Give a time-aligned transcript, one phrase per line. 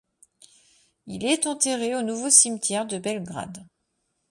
[1.05, 3.63] Il est enterré au Nouveau cimetière de Belgrade.